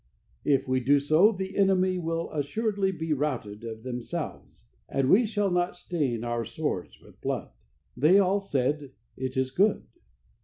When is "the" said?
1.31-1.55